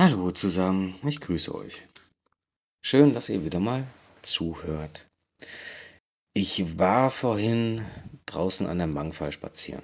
Hallo 0.00 0.30
zusammen, 0.30 0.94
ich 1.02 1.20
grüße 1.20 1.52
euch. 1.52 1.82
Schön, 2.80 3.14
dass 3.14 3.30
ihr 3.30 3.44
wieder 3.44 3.58
mal 3.58 3.84
zuhört. 4.22 5.08
Ich 6.34 6.78
war 6.78 7.10
vorhin 7.10 7.84
draußen 8.26 8.68
an 8.68 8.78
der 8.78 8.86
Mangfall 8.86 9.32
spazieren. 9.32 9.82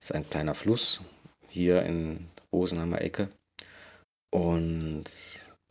Das 0.00 0.10
ist 0.10 0.12
ein 0.12 0.28
kleiner 0.28 0.56
Fluss 0.56 1.02
hier 1.48 1.84
in 1.84 2.26
Rosenheimer 2.52 3.00
Ecke 3.00 3.28
und 4.30 5.04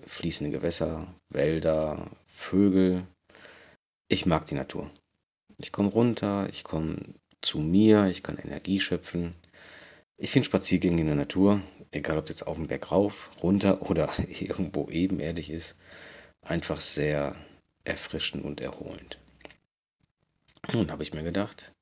fließende 0.05 0.57
Gewässer, 0.57 1.13
Wälder, 1.27 2.09
Vögel. 2.25 3.05
Ich 4.07 4.25
mag 4.25 4.45
die 4.45 4.55
Natur. 4.55 4.89
Ich 5.57 5.73
komme 5.73 5.89
runter, 5.89 6.47
ich 6.49 6.63
komme 6.63 7.01
zu 7.41 7.59
mir, 7.59 8.05
ich 8.05 8.23
kann 8.23 8.37
Energie 8.37 8.79
schöpfen. 8.79 9.35
Ich 10.15 10.31
finde 10.31 10.45
Spaziergänge 10.45 11.01
in 11.01 11.07
der 11.07 11.17
Natur, 11.17 11.61
egal 11.95 12.17
ob 12.17 12.29
jetzt 12.29 12.45
auf 12.45 12.57
dem 12.57 12.67
Berg 12.67 12.91
rauf, 12.91 13.31
runter 13.41 13.81
oder 13.89 14.09
irgendwo 14.27 14.89
ebenerdig 14.89 15.49
ist, 15.49 15.77
einfach 16.41 16.81
sehr 16.81 17.35
erfrischend 17.83 18.43
und 18.45 18.61
erholend. 18.61 19.19
Nun 20.73 20.91
habe 20.91 21.03
ich 21.03 21.13
mir 21.13 21.23
gedacht, 21.23 21.73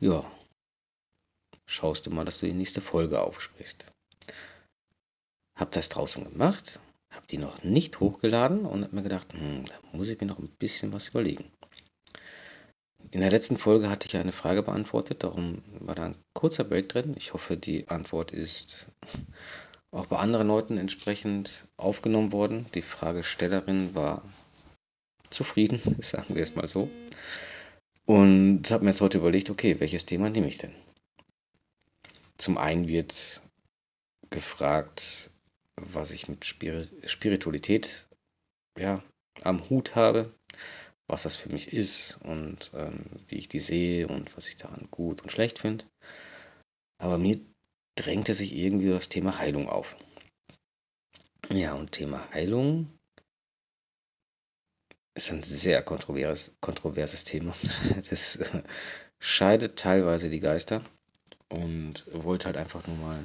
ja, 0.00 0.24
schaust 1.66 2.06
du 2.06 2.10
mal, 2.10 2.24
dass 2.24 2.40
du 2.40 2.46
die 2.46 2.52
nächste 2.52 2.80
Folge 2.80 3.20
aufsprichst. 3.22 3.86
Hab 5.54 5.70
das 5.70 5.88
draußen 5.88 6.24
gemacht, 6.24 6.80
hab 7.10 7.26
die 7.28 7.38
noch 7.38 7.62
nicht 7.62 8.00
hochgeladen 8.00 8.66
und 8.66 8.82
hab 8.82 8.92
mir 8.92 9.02
gedacht, 9.02 9.32
hm, 9.34 9.64
da 9.66 9.74
muss 9.92 10.08
ich 10.08 10.20
mir 10.20 10.26
noch 10.26 10.40
ein 10.40 10.48
bisschen 10.48 10.92
was 10.92 11.08
überlegen. 11.08 11.50
In 13.10 13.20
der 13.20 13.30
letzten 13.30 13.56
Folge 13.56 13.90
hatte 13.90 14.06
ich 14.06 14.16
eine 14.16 14.32
Frage 14.32 14.62
beantwortet, 14.62 15.22
darum 15.22 15.62
war 15.80 15.94
da 15.94 16.04
ein 16.04 16.16
kurzer 16.32 16.64
Break 16.64 16.88
drin. 16.88 17.14
Ich 17.16 17.34
hoffe, 17.34 17.56
die 17.56 17.88
Antwort 17.88 18.32
ist 18.32 18.86
auch 19.90 20.06
bei 20.06 20.16
anderen 20.18 20.48
Leuten 20.48 20.78
entsprechend 20.78 21.66
aufgenommen 21.76 22.32
worden. 22.32 22.66
Die 22.74 22.82
Fragestellerin 22.82 23.94
war 23.94 24.22
zufrieden, 25.28 25.80
sagen 26.00 26.34
wir 26.34 26.42
es 26.42 26.54
mal 26.56 26.66
so. 26.66 26.90
Und 28.06 28.70
habe 28.70 28.84
mir 28.84 28.90
jetzt 28.90 29.00
heute 29.00 29.18
überlegt, 29.18 29.50
okay, 29.50 29.78
welches 29.78 30.06
Thema 30.06 30.30
nehme 30.30 30.48
ich 30.48 30.58
denn? 30.58 30.72
Zum 32.38 32.58
einen 32.58 32.88
wird 32.88 33.42
gefragt, 34.30 35.30
was 35.76 36.10
ich 36.10 36.28
mit 36.28 36.44
Spiritualität 36.44 38.06
ja, 38.78 39.02
am 39.42 39.68
Hut 39.68 39.94
habe 39.94 40.32
was 41.12 41.24
das 41.24 41.36
für 41.36 41.50
mich 41.50 41.74
ist 41.74 42.18
und 42.22 42.70
ähm, 42.74 43.04
wie 43.28 43.36
ich 43.36 43.48
die 43.48 43.60
sehe 43.60 44.08
und 44.08 44.34
was 44.34 44.48
ich 44.48 44.56
daran 44.56 44.88
gut 44.90 45.20
und 45.20 45.30
schlecht 45.30 45.58
finde. 45.58 45.84
Aber 46.98 47.18
mir 47.18 47.38
drängte 47.96 48.32
sich 48.32 48.54
irgendwie 48.54 48.88
das 48.88 49.10
Thema 49.10 49.38
Heilung 49.38 49.68
auf. 49.68 49.94
Ja, 51.50 51.74
und 51.74 51.92
Thema 51.92 52.26
Heilung 52.32 52.98
ist 55.14 55.30
ein 55.30 55.42
sehr 55.42 55.82
kontroverses, 55.82 56.56
kontroverses 56.62 57.24
Thema. 57.24 57.54
Das 58.08 58.36
äh, 58.36 58.62
scheidet 59.18 59.78
teilweise 59.78 60.30
die 60.30 60.40
Geister 60.40 60.82
und 61.50 62.06
wollte 62.10 62.46
halt 62.46 62.56
einfach 62.56 62.86
nur 62.86 62.96
mal 62.96 63.22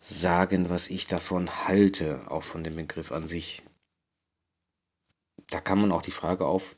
sagen, 0.00 0.70
was 0.70 0.90
ich 0.90 1.06
davon 1.06 1.68
halte, 1.68 2.28
auch 2.28 2.42
von 2.42 2.64
dem 2.64 2.74
Begriff 2.74 3.12
an 3.12 3.28
sich 3.28 3.62
da 5.50 5.60
kann 5.60 5.80
man 5.80 5.92
auch 5.92 6.02
die 6.02 6.10
Frage 6.10 6.46
auf, 6.46 6.76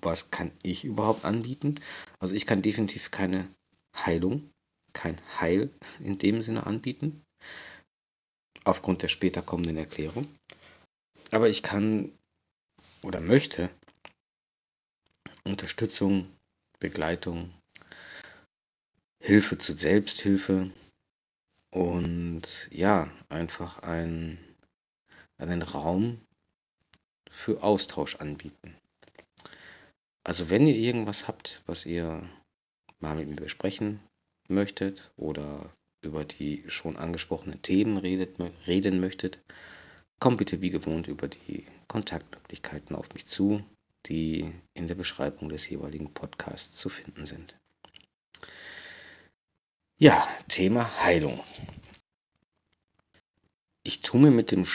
was 0.00 0.30
kann 0.30 0.50
ich 0.62 0.84
überhaupt 0.84 1.24
anbieten? 1.24 1.80
Also 2.18 2.34
ich 2.34 2.46
kann 2.46 2.62
definitiv 2.62 3.10
keine 3.10 3.48
Heilung, 3.96 4.50
kein 4.92 5.18
Heil 5.40 5.70
in 6.00 6.18
dem 6.18 6.42
Sinne 6.42 6.66
anbieten, 6.66 7.22
aufgrund 8.64 9.02
der 9.02 9.08
später 9.08 9.42
kommenden 9.42 9.76
Erklärung. 9.76 10.26
Aber 11.30 11.48
ich 11.48 11.62
kann 11.62 12.12
oder 13.02 13.20
möchte 13.20 13.70
Unterstützung, 15.44 16.28
Begleitung, 16.78 17.52
Hilfe 19.22 19.58
zur 19.58 19.76
Selbsthilfe 19.76 20.70
und 21.70 22.68
ja, 22.70 23.10
einfach 23.28 23.80
ein, 23.80 24.38
einen 25.38 25.62
Raum 25.62 26.20
für 27.32 27.62
Austausch 27.62 28.16
anbieten. 28.16 28.76
Also 30.22 30.50
wenn 30.50 30.68
ihr 30.68 30.76
irgendwas 30.76 31.26
habt, 31.26 31.62
was 31.66 31.84
ihr 31.86 32.28
mal 33.00 33.16
mit 33.16 33.28
mir 33.28 33.36
besprechen 33.36 34.00
möchtet 34.48 35.12
oder 35.16 35.72
über 36.02 36.24
die 36.24 36.64
schon 36.68 36.96
angesprochenen 36.96 37.62
Themen 37.62 37.96
redet, 37.96 38.38
reden 38.66 39.00
möchtet, 39.00 39.40
kommt 40.20 40.38
bitte 40.38 40.60
wie 40.60 40.70
gewohnt 40.70 41.08
über 41.08 41.26
die 41.26 41.66
Kontaktmöglichkeiten 41.88 42.94
auf 42.94 43.12
mich 43.14 43.26
zu, 43.26 43.64
die 44.06 44.52
in 44.74 44.86
der 44.86 44.94
Beschreibung 44.94 45.48
des 45.48 45.68
jeweiligen 45.68 46.12
Podcasts 46.12 46.76
zu 46.76 46.88
finden 46.88 47.26
sind. 47.26 47.58
Ja, 49.98 50.26
Thema 50.48 51.02
Heilung. 51.02 51.40
Ich 53.84 54.02
tue 54.02 54.20
mir 54.20 54.30
mit 54.30 54.52
dem, 54.52 54.66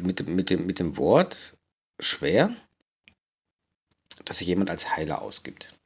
mit, 0.00 0.26
mit 0.26 0.50
dem, 0.50 0.66
mit 0.66 0.78
dem 0.78 0.96
Wort 0.96 1.56
schwer, 2.00 2.54
dass 4.24 4.38
sich 4.38 4.48
jemand 4.48 4.70
als 4.70 4.96
Heiler 4.96 5.22
ausgibt. 5.22 5.76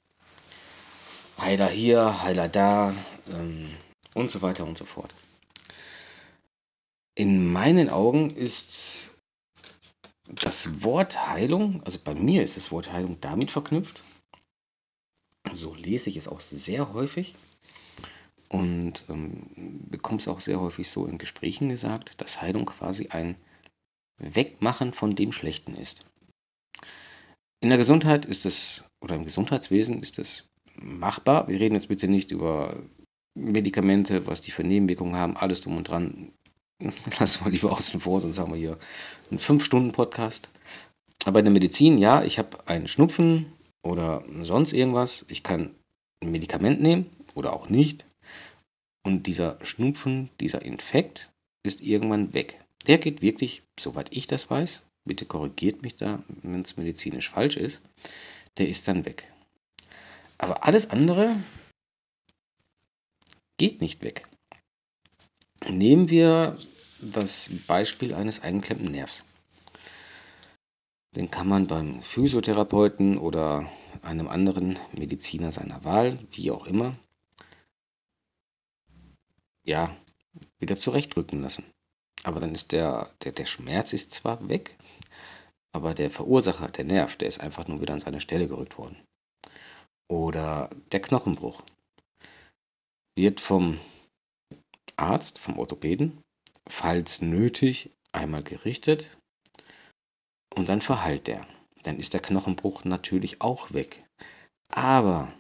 Heiler 1.38 1.68
hier, 1.68 2.22
Heiler 2.22 2.48
da 2.48 2.94
ähm, 3.30 3.70
und 4.14 4.30
so 4.30 4.42
weiter 4.42 4.64
und 4.64 4.76
so 4.76 4.84
fort. 4.84 5.14
In 7.14 7.52
meinen 7.52 7.88
Augen 7.88 8.30
ist 8.30 9.10
das 10.28 10.82
Wort 10.84 11.28
Heilung, 11.28 11.82
also 11.84 11.98
bei 12.02 12.14
mir 12.14 12.42
ist 12.42 12.56
das 12.56 12.70
Wort 12.70 12.92
Heilung 12.92 13.20
damit 13.20 13.50
verknüpft. 13.50 14.02
So 15.52 15.74
lese 15.74 16.10
ich 16.10 16.16
es 16.16 16.28
auch 16.28 16.40
sehr 16.40 16.92
häufig 16.92 17.34
und 18.48 19.04
ähm, 19.08 19.46
bekomme 19.88 20.18
es 20.18 20.28
auch 20.28 20.40
sehr 20.40 20.60
häufig 20.60 20.90
so 20.90 21.06
in 21.06 21.18
Gesprächen 21.18 21.68
gesagt, 21.68 22.20
dass 22.20 22.42
Heilung 22.42 22.66
quasi 22.66 23.08
ein 23.08 23.36
Wegmachen 24.18 24.92
von 24.92 25.14
dem 25.14 25.32
Schlechten 25.32 25.74
ist. 25.74 26.06
In 27.60 27.70
der 27.70 27.78
Gesundheit 27.78 28.24
ist 28.24 28.46
es, 28.46 28.84
oder 29.00 29.16
im 29.16 29.24
Gesundheitswesen 29.24 30.00
ist 30.02 30.18
es 30.18 30.48
machbar. 30.74 31.48
Wir 31.48 31.58
reden 31.58 31.74
jetzt 31.74 31.88
bitte 31.88 32.08
nicht 32.08 32.30
über 32.30 32.76
Medikamente, 33.34 34.26
was 34.26 34.40
die 34.40 34.50
für 34.50 34.64
Nebenwirkungen 34.64 35.16
haben, 35.16 35.36
alles 35.36 35.60
drum 35.60 35.76
und 35.76 35.88
dran. 35.88 36.32
Lassen 37.18 37.44
wir 37.44 37.52
lieber 37.52 37.72
außen 37.72 38.00
vor, 38.00 38.20
sonst 38.20 38.38
haben 38.38 38.52
wir 38.52 38.58
hier 38.58 38.78
einen 39.30 39.40
5-Stunden-Podcast. 39.40 40.48
Aber 41.24 41.40
in 41.40 41.44
der 41.44 41.52
Medizin, 41.52 41.98
ja, 41.98 42.22
ich 42.22 42.38
habe 42.38 42.66
einen 42.68 42.88
Schnupfen 42.88 43.52
oder 43.82 44.24
sonst 44.42 44.72
irgendwas. 44.72 45.26
Ich 45.28 45.42
kann 45.42 45.74
ein 46.22 46.30
Medikament 46.30 46.80
nehmen 46.80 47.06
oder 47.34 47.52
auch 47.52 47.68
nicht. 47.68 48.06
Und 49.04 49.26
dieser 49.26 49.58
Schnupfen, 49.64 50.30
dieser 50.40 50.62
Infekt 50.62 51.30
ist 51.64 51.80
irgendwann 51.82 52.32
weg. 52.34 52.58
Der 52.88 52.98
geht 52.98 53.22
wirklich, 53.22 53.62
soweit 53.78 54.08
ich 54.16 54.26
das 54.26 54.50
weiß, 54.50 54.82
bitte 55.04 55.26
korrigiert 55.26 55.82
mich 55.82 55.96
da, 55.96 56.22
wenn 56.42 56.62
es 56.62 56.76
medizinisch 56.76 57.30
falsch 57.30 57.56
ist, 57.56 57.82
der 58.56 58.68
ist 58.68 58.88
dann 58.88 59.04
weg. 59.04 59.32
Aber 60.38 60.64
alles 60.64 60.90
andere 60.90 61.42
geht 63.58 63.80
nicht 63.80 64.02
weg. 64.02 64.26
Nehmen 65.68 66.08
wir 66.08 66.58
das 67.00 67.50
Beispiel 67.66 68.14
eines 68.14 68.40
eingeklemmten 68.40 68.90
Nervs. 68.90 69.24
Den 71.14 71.30
kann 71.30 71.48
man 71.48 71.66
beim 71.66 72.00
Physiotherapeuten 72.02 73.18
oder 73.18 73.70
einem 74.02 74.28
anderen 74.28 74.78
Mediziner 74.92 75.52
seiner 75.52 75.84
Wahl, 75.84 76.18
wie 76.32 76.50
auch 76.50 76.66
immer, 76.66 76.92
ja, 79.64 79.96
wieder 80.58 80.78
zurechtrücken 80.78 81.42
lassen. 81.42 81.64
Aber 82.28 82.40
dann 82.40 82.52
ist 82.52 82.72
der, 82.72 83.10
der, 83.24 83.32
der 83.32 83.46
Schmerz 83.46 83.94
ist 83.94 84.12
zwar 84.12 84.50
weg, 84.50 84.76
aber 85.74 85.94
der 85.94 86.10
Verursacher, 86.10 86.68
der 86.68 86.84
Nerv, 86.84 87.16
der 87.16 87.26
ist 87.26 87.40
einfach 87.40 87.66
nur 87.66 87.80
wieder 87.80 87.94
an 87.94 88.00
seine 88.00 88.20
Stelle 88.20 88.46
gerückt 88.46 88.76
worden. 88.76 89.02
Oder 90.10 90.68
der 90.92 91.00
Knochenbruch 91.00 91.62
wird 93.16 93.40
vom 93.40 93.80
Arzt, 94.98 95.38
vom 95.38 95.58
Orthopäden, 95.58 96.20
falls 96.68 97.22
nötig, 97.22 97.88
einmal 98.12 98.42
gerichtet 98.42 99.08
und 100.54 100.68
dann 100.68 100.82
verheilt 100.82 101.28
der. 101.28 101.46
Dann 101.82 101.98
ist 101.98 102.12
der 102.12 102.20
Knochenbruch 102.20 102.84
natürlich 102.84 103.40
auch 103.40 103.72
weg. 103.72 104.04
Aber 104.70 105.32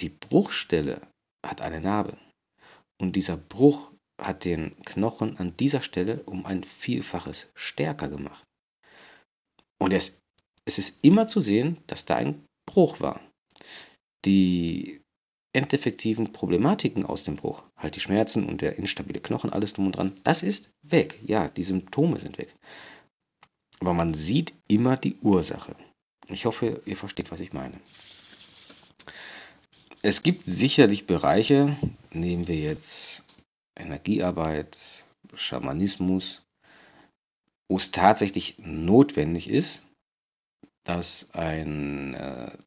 die 0.00 0.08
Bruchstelle 0.08 1.06
hat 1.44 1.60
eine 1.60 1.82
Narbe. 1.82 2.16
Und 2.98 3.16
dieser 3.16 3.36
Bruch 3.36 3.90
hat 4.20 4.44
den 4.44 4.76
Knochen 4.84 5.36
an 5.38 5.56
dieser 5.56 5.80
Stelle 5.80 6.22
um 6.24 6.46
ein 6.46 6.64
Vielfaches 6.64 7.50
stärker 7.54 8.08
gemacht. 8.08 8.44
Und 9.78 9.92
es, 9.92 10.20
es 10.64 10.78
ist 10.78 11.04
immer 11.04 11.28
zu 11.28 11.40
sehen, 11.40 11.78
dass 11.86 12.04
da 12.04 12.16
ein 12.16 12.44
Bruch 12.66 13.00
war. 13.00 13.20
Die 14.24 15.02
endeffektiven 15.52 16.32
Problematiken 16.32 17.04
aus 17.04 17.22
dem 17.22 17.36
Bruch, 17.36 17.62
halt 17.76 17.96
die 17.96 18.00
Schmerzen 18.00 18.46
und 18.46 18.60
der 18.60 18.76
instabile 18.76 19.20
Knochen, 19.20 19.52
alles 19.52 19.72
drum 19.72 19.86
und 19.86 19.96
dran, 19.96 20.14
das 20.24 20.42
ist 20.42 20.72
weg. 20.82 21.20
Ja, 21.24 21.48
die 21.48 21.62
Symptome 21.62 22.18
sind 22.18 22.38
weg. 22.38 22.54
Aber 23.80 23.94
man 23.94 24.14
sieht 24.14 24.54
immer 24.68 24.96
die 24.96 25.16
Ursache. 25.20 25.76
Ich 26.28 26.46
hoffe, 26.46 26.80
ihr 26.86 26.96
versteht, 26.96 27.30
was 27.30 27.40
ich 27.40 27.52
meine. 27.52 27.78
Es 30.02 30.22
gibt 30.22 30.46
sicherlich 30.46 31.06
Bereiche, 31.06 31.76
nehmen 32.10 32.48
wir 32.48 32.56
jetzt 32.56 33.24
Energiearbeit, 33.76 35.04
Schamanismus, 35.34 36.42
wo 37.68 37.76
es 37.76 37.90
tatsächlich 37.90 38.58
notwendig 38.58 39.48
ist, 39.48 39.86
dass 40.84 41.30
eine 41.32 42.58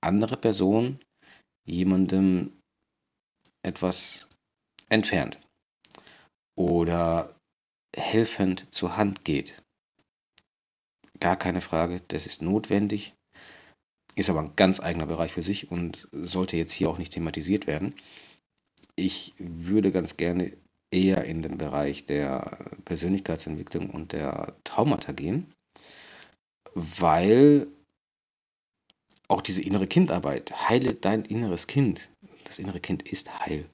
andere 0.00 0.36
Person 0.36 0.98
jemandem 1.66 2.60
etwas 3.62 4.28
entfernt 4.88 5.38
oder 6.56 7.36
helfend 7.94 8.72
zur 8.74 8.96
Hand 8.96 9.24
geht. 9.24 9.62
Gar 11.20 11.36
keine 11.36 11.60
Frage, 11.60 12.00
das 12.08 12.26
ist 12.26 12.42
notwendig, 12.42 13.14
ist 14.14 14.30
aber 14.30 14.40
ein 14.40 14.56
ganz 14.56 14.80
eigener 14.80 15.06
Bereich 15.06 15.32
für 15.32 15.42
sich 15.42 15.70
und 15.70 16.08
sollte 16.12 16.56
jetzt 16.56 16.72
hier 16.72 16.88
auch 16.88 16.98
nicht 16.98 17.12
thematisiert 17.12 17.66
werden. 17.66 17.94
Ich 18.96 19.34
würde 19.38 19.92
ganz 19.92 20.16
gerne 20.16 20.56
eher 20.90 21.24
in 21.24 21.42
den 21.42 21.58
Bereich 21.58 22.06
der 22.06 22.70
Persönlichkeitsentwicklung 22.84 23.90
und 23.90 24.12
der 24.12 24.56
Traumata 24.64 25.12
gehen, 25.12 25.52
weil 26.74 27.66
auch 29.28 29.42
diese 29.42 29.62
innere 29.62 29.86
Kindarbeit, 29.86 30.68
heile 30.68 30.94
dein 30.94 31.22
inneres 31.24 31.66
Kind. 31.66 32.10
Das 32.44 32.58
innere 32.58 32.80
Kind 32.80 33.02
ist 33.02 33.40
heil. 33.40 33.68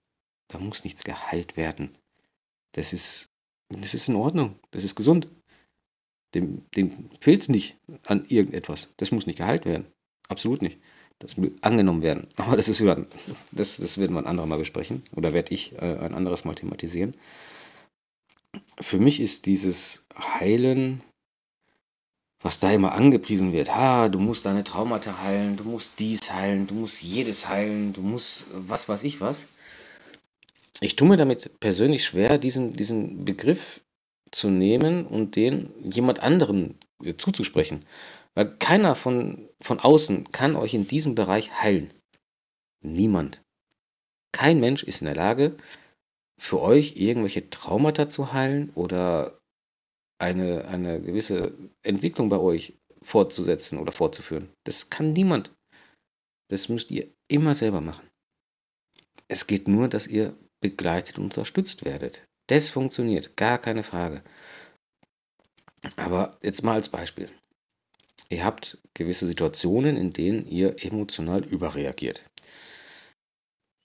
Da 0.48 0.58
muss 0.58 0.84
nichts 0.84 1.04
geheilt 1.04 1.56
werden. 1.56 1.90
Das 2.72 2.92
ist, 2.92 3.26
das 3.68 3.94
ist 3.94 4.08
in 4.08 4.16
Ordnung. 4.16 4.58
Das 4.70 4.84
ist 4.84 4.94
gesund. 4.94 5.28
Dem, 6.34 6.64
dem 6.74 6.90
fehlt 7.20 7.42
es 7.42 7.48
nicht 7.48 7.78
an 8.06 8.24
irgendetwas. 8.26 8.92
Das 8.96 9.10
muss 9.10 9.26
nicht 9.26 9.36
geheilt 9.36 9.66
werden. 9.66 9.86
Absolut 10.28 10.62
nicht. 10.62 10.80
Das 11.22 11.36
angenommen 11.62 12.02
werden. 12.02 12.26
Aber 12.36 12.56
das 12.56 12.68
ist 12.68 12.80
wieder, 12.80 13.06
das, 13.52 13.76
das 13.76 13.98
werden 13.98 14.14
wir 14.14 14.20
ein 14.20 14.26
anderes 14.26 14.48
Mal 14.48 14.58
besprechen. 14.58 15.02
Oder 15.14 15.32
werde 15.32 15.54
ich 15.54 15.72
äh, 15.74 15.98
ein 15.98 16.14
anderes 16.14 16.44
Mal 16.44 16.54
thematisieren. 16.54 17.14
Für 18.80 18.98
mich 18.98 19.20
ist 19.20 19.46
dieses 19.46 20.06
Heilen 20.14 21.02
was 22.42 22.58
da 22.58 22.70
immer 22.72 22.92
angepriesen 22.92 23.52
wird. 23.52 23.74
Ha, 23.74 24.08
du 24.08 24.18
musst 24.18 24.46
deine 24.46 24.64
Traumata 24.64 25.22
heilen, 25.22 25.56
du 25.56 25.64
musst 25.64 25.98
dies 25.98 26.32
heilen, 26.32 26.66
du 26.66 26.74
musst 26.74 27.02
jedes 27.02 27.48
heilen, 27.48 27.92
du 27.92 28.02
musst 28.02 28.48
was 28.52 28.88
weiß 28.88 29.04
ich 29.04 29.20
was. 29.20 29.48
Ich 30.80 30.96
tue 30.96 31.06
mir 31.06 31.16
damit 31.16 31.60
persönlich 31.60 32.04
schwer, 32.04 32.38
diesen, 32.38 32.72
diesen 32.72 33.24
Begriff 33.24 33.80
zu 34.32 34.50
nehmen 34.50 35.06
und 35.06 35.36
den 35.36 35.70
jemand 35.84 36.20
anderen 36.20 36.76
zuzusprechen. 37.16 37.84
Weil 38.34 38.56
keiner 38.58 38.94
von, 38.94 39.48
von 39.60 39.78
außen 39.78 40.30
kann 40.30 40.56
euch 40.56 40.74
in 40.74 40.86
diesem 40.86 41.14
Bereich 41.14 41.62
heilen. 41.62 41.92
Niemand. 42.80 43.42
Kein 44.32 44.60
Mensch 44.60 44.82
ist 44.82 45.02
in 45.02 45.06
der 45.06 45.14
Lage, 45.14 45.56
für 46.38 46.60
euch 46.60 46.96
irgendwelche 46.96 47.50
Traumata 47.50 48.08
zu 48.08 48.32
heilen 48.32 48.70
oder 48.74 49.38
eine, 50.18 50.64
eine 50.66 51.00
gewisse 51.00 51.52
Entwicklung 51.82 52.28
bei 52.28 52.38
euch 52.38 52.74
fortzusetzen 53.02 53.78
oder 53.78 53.92
fortzuführen. 53.92 54.48
Das 54.64 54.88
kann 54.88 55.12
niemand. 55.12 55.52
Das 56.48 56.68
müsst 56.68 56.90
ihr 56.90 57.12
immer 57.28 57.54
selber 57.54 57.80
machen. 57.80 58.08
Es 59.28 59.46
geht 59.46 59.68
nur, 59.68 59.88
dass 59.88 60.06
ihr 60.06 60.36
begleitet 60.60 61.18
und 61.18 61.24
unterstützt 61.24 61.84
werdet. 61.84 62.26
Das 62.48 62.70
funktioniert, 62.70 63.36
gar 63.36 63.58
keine 63.58 63.82
Frage. 63.82 64.22
Aber 65.96 66.36
jetzt 66.42 66.62
mal 66.62 66.74
als 66.74 66.88
Beispiel. 66.88 67.28
Ihr 68.32 68.44
habt 68.44 68.78
gewisse 68.94 69.26
Situationen, 69.26 69.96
in 69.96 70.10
denen 70.10 70.46
ihr 70.48 70.82
emotional 70.84 71.44
überreagiert. 71.44 72.24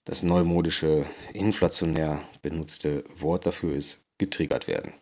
Das 0.05 0.23
neumodische, 0.23 1.05
inflationär 1.33 2.21
benutzte 2.41 3.03
Wort 3.19 3.45
dafür 3.45 3.75
ist 3.75 4.01
getriggert 4.17 4.67
werden 4.67 4.93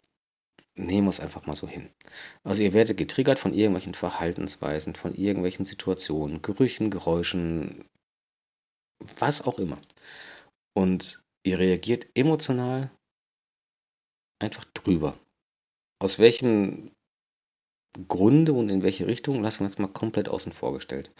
nehmen 0.78 1.08
wir 1.08 1.10
es 1.10 1.20
einfach 1.20 1.46
mal 1.46 1.56
so 1.56 1.68
hin. 1.68 1.90
Also 2.44 2.64
ihr 2.64 2.74
werdet 2.74 2.98
getriggert 2.98 3.40
von 3.40 3.54
irgendwelchen 3.54 3.94
Verhaltensweisen, 3.94 4.94
von 4.94 5.16
irgendwelchen 5.16 5.66
Situationen, 5.66 6.42
Gerüchen, 6.42 6.92
Geräuschen, 6.92 7.86
was 9.20 9.42
auch 9.42 9.60
immer. 9.60 9.80
Und 10.74 11.24
ihr 11.44 11.60
reagiert 11.60 12.08
emotional 12.16 12.92
einfach 14.40 14.66
drüber. 14.74 15.18
Aus 16.00 16.20
welchem 16.20 16.92
Grunde 18.08 18.54
und 18.54 18.70
in 18.70 18.84
welche 18.84 19.08
Richtung, 19.08 19.42
lassen 19.42 19.62
wir 19.62 19.66
uns 19.66 19.78
mal 19.78 19.88
komplett 19.88 20.30
außen 20.30 20.52
vor 20.52 20.74
gestellt. 20.74 21.12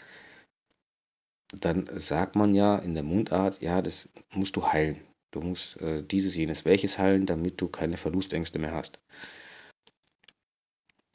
Dann 1.52 1.88
sagt 1.92 2.36
man 2.36 2.54
ja 2.54 2.76
in 2.76 2.94
der 2.94 3.04
Mundart, 3.04 3.62
ja, 3.62 3.80
das 3.80 4.08
musst 4.32 4.56
du 4.56 4.66
heilen. 4.66 5.00
Du 5.30 5.40
musst 5.40 5.80
äh, 5.80 6.02
dieses, 6.02 6.34
jenes, 6.34 6.64
welches 6.64 6.98
heilen, 6.98 7.26
damit 7.26 7.60
du 7.60 7.68
keine 7.68 7.96
Verlustängste 7.96 8.58
mehr 8.58 8.72
hast. 8.72 9.00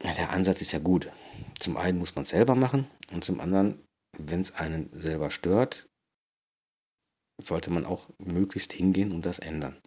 Ja, 0.03 0.13
der 0.13 0.31
Ansatz 0.31 0.61
ist 0.61 0.71
ja 0.71 0.79
gut. 0.79 1.11
Zum 1.59 1.77
einen 1.77 1.99
muss 1.99 2.15
man 2.15 2.23
es 2.23 2.29
selber 2.29 2.55
machen 2.55 2.87
und 3.11 3.23
zum 3.23 3.39
anderen, 3.39 3.83
wenn 4.17 4.41
es 4.41 4.53
einen 4.53 4.89
selber 4.93 5.29
stört, 5.29 5.87
sollte 7.41 7.71
man 7.71 7.85
auch 7.85 8.09
möglichst 8.17 8.73
hingehen 8.73 9.11
und 9.11 9.25
das 9.25 9.39
ändern. 9.39 9.79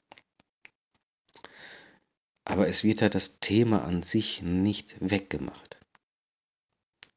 Aber 2.45 2.69
es 2.69 2.85
wird 2.85 3.01
ja 3.01 3.09
das 3.09 3.39
Thema 3.41 3.85
an 3.85 4.03
sich 4.03 4.43
nicht 4.43 4.97
weggemacht. 5.01 5.79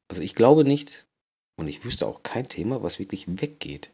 Also 0.08 0.22
ich 0.22 0.34
glaube 0.34 0.64
nicht, 0.64 1.06
und 1.58 1.68
ich 1.68 1.84
wüsste 1.84 2.06
auch 2.06 2.22
kein 2.22 2.48
Thema, 2.48 2.82
was 2.82 2.98
wirklich 2.98 3.26
weggeht. 3.40 3.90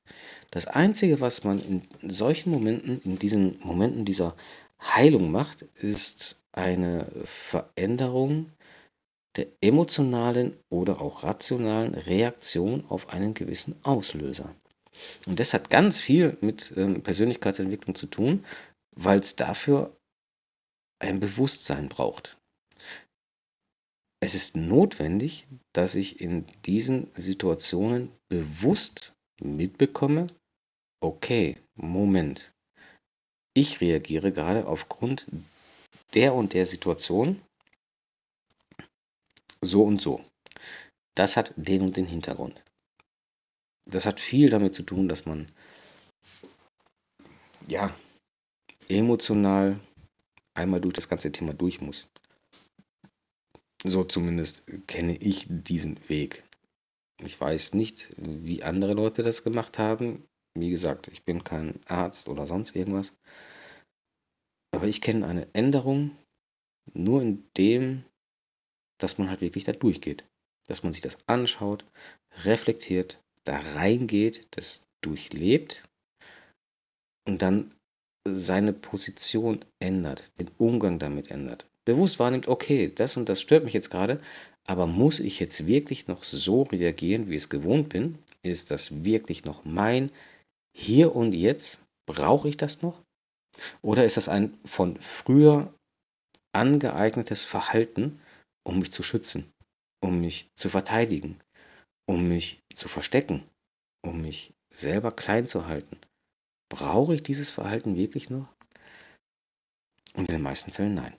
Das 0.50 0.66
Einzige, 0.66 1.20
was 1.20 1.44
man 1.44 1.58
in 1.58 1.82
solchen 2.10 2.50
Momenten, 2.50 3.00
in 3.02 3.18
diesen 3.18 3.58
Momenten 3.60 4.04
dieser 4.04 4.36
Heilung 4.80 5.30
macht, 5.30 5.62
ist 5.62 6.42
eine 6.52 7.10
Veränderung 7.24 8.50
der 9.36 9.46
emotionalen 9.60 10.56
oder 10.68 11.00
auch 11.00 11.24
rationalen 11.24 11.94
Reaktion 11.94 12.84
auf 12.88 13.08
einen 13.08 13.34
gewissen 13.34 13.74
Auslöser. 13.82 14.54
Und 15.26 15.40
das 15.40 15.54
hat 15.54 15.70
ganz 15.70 16.00
viel 16.00 16.36
mit 16.40 16.72
ähm, 16.76 17.02
Persönlichkeitsentwicklung 17.02 17.96
zu 17.96 18.06
tun, 18.06 18.44
weil 18.94 19.18
es 19.18 19.34
dafür 19.34 19.96
ein 21.04 21.20
Bewusstsein 21.20 21.88
braucht. 21.88 22.38
Es 24.20 24.34
ist 24.34 24.56
notwendig, 24.56 25.46
dass 25.74 25.94
ich 25.94 26.20
in 26.20 26.46
diesen 26.64 27.10
Situationen 27.14 28.10
bewusst 28.28 29.12
mitbekomme, 29.40 30.26
okay, 31.02 31.58
Moment, 31.74 32.52
ich 33.54 33.80
reagiere 33.80 34.32
gerade 34.32 34.66
aufgrund 34.66 35.30
der 36.14 36.34
und 36.34 36.54
der 36.54 36.66
Situation 36.66 37.42
so 39.60 39.82
und 39.82 40.00
so. 40.00 40.24
Das 41.14 41.36
hat 41.36 41.52
den 41.56 41.82
und 41.82 41.96
den 41.96 42.06
Hintergrund. 42.06 42.60
Das 43.86 44.06
hat 44.06 44.20
viel 44.20 44.50
damit 44.50 44.74
zu 44.74 44.82
tun, 44.82 45.08
dass 45.08 45.26
man 45.26 45.52
ja 47.68 47.94
emotional 48.88 49.78
einmal 50.54 50.80
durch 50.80 50.94
das 50.94 51.08
ganze 51.08 51.32
Thema 51.32 51.52
durch 51.52 51.80
muss. 51.80 52.06
So 53.84 54.04
zumindest 54.04 54.64
kenne 54.86 55.16
ich 55.16 55.46
diesen 55.48 56.08
Weg. 56.08 56.44
Ich 57.22 57.40
weiß 57.40 57.74
nicht, 57.74 58.08
wie 58.16 58.62
andere 58.62 58.94
Leute 58.94 59.22
das 59.22 59.44
gemacht 59.44 59.78
haben. 59.78 60.24
Wie 60.54 60.70
gesagt, 60.70 61.08
ich 61.08 61.24
bin 61.24 61.44
kein 61.44 61.78
Arzt 61.86 62.28
oder 62.28 62.46
sonst 62.46 62.74
irgendwas. 62.74 63.14
Aber 64.72 64.86
ich 64.86 65.00
kenne 65.00 65.26
eine 65.26 65.46
Änderung 65.54 66.16
nur 66.92 67.22
in 67.22 67.44
dem, 67.56 68.04
dass 68.98 69.18
man 69.18 69.28
halt 69.28 69.40
wirklich 69.40 69.64
da 69.64 69.72
durchgeht. 69.72 70.24
Dass 70.66 70.82
man 70.82 70.92
sich 70.92 71.02
das 71.02 71.18
anschaut, 71.26 71.84
reflektiert, 72.44 73.20
da 73.44 73.58
reingeht, 73.58 74.46
das 74.52 74.86
durchlebt 75.02 75.86
und 77.26 77.42
dann 77.42 77.74
seine 78.26 78.72
Position 78.72 79.64
ändert, 79.80 80.32
den 80.38 80.50
Umgang 80.58 80.98
damit 80.98 81.30
ändert. 81.30 81.66
Bewusst 81.84 82.18
wahrnimmt, 82.18 82.48
okay, 82.48 82.90
das 82.94 83.16
und 83.16 83.28
das 83.28 83.40
stört 83.40 83.64
mich 83.64 83.74
jetzt 83.74 83.90
gerade, 83.90 84.20
aber 84.66 84.86
muss 84.86 85.20
ich 85.20 85.38
jetzt 85.40 85.66
wirklich 85.66 86.06
noch 86.06 86.24
so 86.24 86.62
reagieren, 86.62 87.28
wie 87.28 87.36
ich 87.36 87.42
es 87.42 87.48
gewohnt 87.50 87.90
bin? 87.90 88.18
Ist 88.42 88.70
das 88.70 89.04
wirklich 89.04 89.44
noch 89.44 89.64
mein 89.64 90.10
Hier 90.74 91.14
und 91.14 91.34
Jetzt? 91.34 91.82
Brauche 92.06 92.48
ich 92.48 92.56
das 92.56 92.82
noch? 92.82 93.02
Oder 93.82 94.04
ist 94.04 94.16
das 94.16 94.28
ein 94.28 94.58
von 94.64 94.98
früher 95.00 95.72
angeeignetes 96.52 97.44
Verhalten, 97.44 98.20
um 98.66 98.78
mich 98.78 98.92
zu 98.92 99.02
schützen, 99.02 99.52
um 100.00 100.20
mich 100.20 100.50
zu 100.54 100.70
verteidigen, 100.70 101.38
um 102.06 102.28
mich 102.28 102.60
zu 102.74 102.88
verstecken, 102.88 103.44
um 104.02 104.22
mich 104.22 104.52
selber 104.70 105.10
klein 105.10 105.46
zu 105.46 105.66
halten. 105.66 105.98
Brauche 106.68 107.14
ich 107.14 107.22
dieses 107.22 107.50
Verhalten 107.50 107.96
wirklich 107.96 108.30
noch? 108.30 108.48
Und 110.14 110.28
in 110.28 110.36
den 110.36 110.42
meisten 110.42 110.70
Fällen 110.70 110.94
nein. 110.94 111.16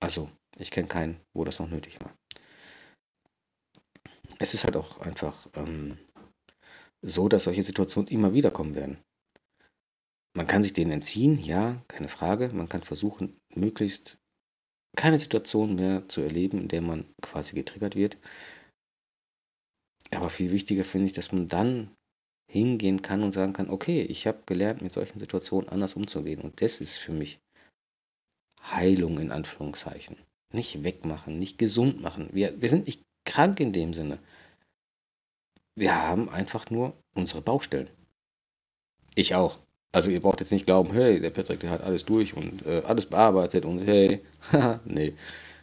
Also, 0.00 0.30
ich 0.58 0.70
kenne 0.70 0.88
keinen, 0.88 1.20
wo 1.32 1.44
das 1.44 1.60
noch 1.60 1.68
nötig 1.68 2.00
war. 2.00 2.12
Es 4.38 4.54
ist 4.54 4.64
halt 4.64 4.76
auch 4.76 4.98
einfach 4.98 5.48
ähm, 5.54 5.98
so, 7.02 7.28
dass 7.28 7.44
solche 7.44 7.62
Situationen 7.62 8.10
immer 8.10 8.32
wieder 8.32 8.50
kommen 8.50 8.74
werden. 8.74 8.98
Man 10.34 10.46
kann 10.46 10.62
sich 10.62 10.72
denen 10.72 10.92
entziehen, 10.92 11.38
ja, 11.38 11.82
keine 11.88 12.08
Frage. 12.08 12.48
Man 12.52 12.68
kann 12.68 12.80
versuchen, 12.80 13.38
möglichst 13.54 14.18
keine 14.96 15.18
Situation 15.18 15.74
mehr 15.74 16.08
zu 16.08 16.22
erleben, 16.22 16.58
in 16.58 16.68
der 16.68 16.82
man 16.82 17.14
quasi 17.20 17.54
getriggert 17.54 17.96
wird. 17.96 18.18
Aber 20.10 20.30
viel 20.30 20.50
wichtiger 20.50 20.84
finde 20.84 21.06
ich, 21.06 21.12
dass 21.12 21.32
man 21.32 21.48
dann 21.48 21.94
hingehen 22.52 23.00
kann 23.00 23.22
und 23.22 23.32
sagen 23.32 23.54
kann, 23.54 23.70
okay, 23.70 24.02
ich 24.02 24.26
habe 24.26 24.42
gelernt, 24.44 24.82
mit 24.82 24.92
solchen 24.92 25.18
Situationen 25.18 25.70
anders 25.70 25.94
umzugehen. 25.94 26.42
Und 26.42 26.60
das 26.60 26.82
ist 26.82 26.96
für 26.96 27.12
mich 27.12 27.40
Heilung 28.70 29.18
in 29.18 29.32
Anführungszeichen. 29.32 30.18
Nicht 30.52 30.84
wegmachen, 30.84 31.38
nicht 31.38 31.56
gesund 31.56 32.02
machen. 32.02 32.28
Wir, 32.32 32.60
wir 32.60 32.68
sind 32.68 32.86
nicht 32.86 33.02
krank 33.24 33.58
in 33.58 33.72
dem 33.72 33.94
Sinne. 33.94 34.18
Wir 35.74 35.94
haben 35.94 36.28
einfach 36.28 36.68
nur 36.70 36.92
unsere 37.14 37.40
Baustellen. 37.40 37.88
Ich 39.14 39.34
auch. 39.34 39.58
Also 39.90 40.10
ihr 40.10 40.20
braucht 40.20 40.40
jetzt 40.40 40.52
nicht 40.52 40.66
glauben, 40.66 40.92
hey, 40.92 41.20
der 41.20 41.30
Patrick, 41.30 41.60
der 41.60 41.70
hat 41.70 41.82
alles 41.82 42.04
durch 42.04 42.34
und 42.36 42.66
äh, 42.66 42.82
alles 42.84 43.06
bearbeitet 43.06 43.64
und 43.64 43.86
hey, 43.86 44.22
nee. 44.84 45.14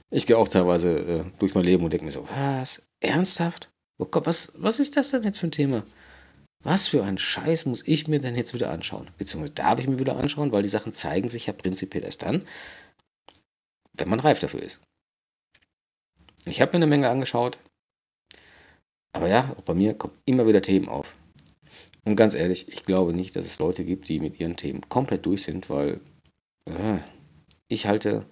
Ich 0.09 0.25
gehe 0.25 0.39
auch 0.39 0.47
teilweise 0.47 0.97
äh, 0.97 1.23
durch 1.37 1.53
mein 1.53 1.65
Leben 1.65 1.83
und 1.83 1.93
denke 1.93 2.05
mir 2.05 2.11
so, 2.11 2.27
was? 2.29 2.81
Ernsthaft? 2.99 3.69
Oh 3.99 4.05
Gott, 4.05 4.25
was, 4.25 4.53
was 4.57 4.79
ist 4.79 4.97
das 4.97 5.11
denn 5.11 5.21
jetzt 5.21 5.39
für 5.39 5.47
ein 5.47 5.51
Thema? 5.51 5.83
Was 6.63 6.87
für 6.87 7.03
ein 7.03 7.17
Scheiß 7.17 7.65
muss 7.65 7.87
ich 7.87 8.07
mir 8.07 8.19
denn 8.19 8.35
jetzt 8.35 8.53
wieder 8.53 8.69
anschauen? 8.69 9.07
Beziehungsweise 9.17 9.53
darf 9.53 9.79
ich 9.79 9.87
mir 9.87 9.99
wieder 9.99 10.17
anschauen, 10.17 10.51
weil 10.51 10.63
die 10.63 10.69
Sachen 10.69 10.93
zeigen 10.93 11.29
sich 11.29 11.45
ja 11.45 11.53
prinzipiell 11.53 12.03
erst 12.03 12.23
dann, 12.23 12.45
wenn 13.93 14.09
man 14.09 14.19
reif 14.19 14.39
dafür 14.39 14.61
ist. 14.61 14.81
Ich 16.45 16.61
habe 16.61 16.71
mir 16.71 16.83
eine 16.83 16.87
Menge 16.89 17.09
angeschaut, 17.09 17.59
aber 19.13 19.27
ja, 19.27 19.55
auch 19.57 19.63
bei 19.63 19.73
mir 19.73 19.93
kommen 19.93 20.13
immer 20.25 20.47
wieder 20.47 20.61
Themen 20.61 20.89
auf. 20.89 21.15
Und 22.05 22.15
ganz 22.15 22.33
ehrlich, 22.33 22.67
ich 22.69 22.83
glaube 22.83 23.13
nicht, 23.13 23.35
dass 23.35 23.45
es 23.45 23.59
Leute 23.59 23.85
gibt, 23.85 24.07
die 24.09 24.19
mit 24.19 24.39
ihren 24.39 24.55
Themen 24.55 24.87
komplett 24.89 25.25
durch 25.25 25.43
sind, 25.43 25.69
weil 25.69 25.99
äh, 26.65 26.97
ich 27.67 27.87
halte 27.87 28.25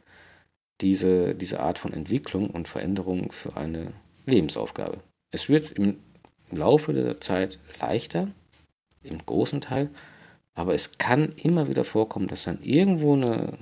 diese, 0.82 1.36
diese 1.36 1.60
Art 1.60 1.80
von 1.80 1.94
Entwicklung 1.94 2.50
und 2.50 2.68
Veränderung 2.68 3.32
für 3.32 3.56
eine 3.58 3.94
Lebensaufgabe. 4.26 5.00
Es 5.32 5.50
wird 5.50 5.72
im 5.72 6.00
Laufe 6.52 6.94
der 6.94 7.20
Zeit 7.20 7.60
leichter, 7.80 8.30
im 9.04 9.26
großen 9.26 9.62
Teil, 9.62 9.90
aber 10.54 10.74
es 10.74 10.98
kann 10.98 11.34
immer 11.34 11.70
wieder 11.70 11.84
vorkommen, 11.84 12.28
dass 12.28 12.44
dann 12.44 12.64
irgendwo 12.64 13.14
eine 13.14 13.58